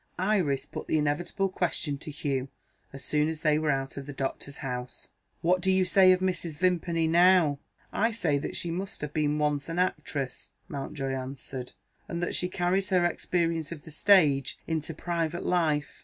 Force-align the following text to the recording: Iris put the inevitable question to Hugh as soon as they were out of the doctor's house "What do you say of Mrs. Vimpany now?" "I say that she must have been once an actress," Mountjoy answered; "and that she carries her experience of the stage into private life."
Iris 0.17 0.65
put 0.65 0.87
the 0.87 0.97
inevitable 0.97 1.47
question 1.49 1.99
to 1.99 2.09
Hugh 2.09 2.47
as 2.91 3.03
soon 3.05 3.29
as 3.29 3.41
they 3.41 3.59
were 3.59 3.69
out 3.69 3.97
of 3.97 4.07
the 4.07 4.13
doctor's 4.13 4.57
house 4.65 5.09
"What 5.41 5.61
do 5.61 5.71
you 5.71 5.85
say 5.85 6.11
of 6.11 6.21
Mrs. 6.21 6.57
Vimpany 6.57 7.07
now?" 7.07 7.59
"I 7.93 8.09
say 8.09 8.39
that 8.39 8.55
she 8.55 8.71
must 8.71 9.01
have 9.01 9.13
been 9.13 9.37
once 9.37 9.69
an 9.69 9.77
actress," 9.77 10.49
Mountjoy 10.67 11.13
answered; 11.13 11.73
"and 12.07 12.23
that 12.23 12.33
she 12.33 12.49
carries 12.49 12.89
her 12.89 13.05
experience 13.05 13.71
of 13.71 13.83
the 13.83 13.91
stage 13.91 14.57
into 14.65 14.95
private 14.95 15.45
life." 15.45 15.99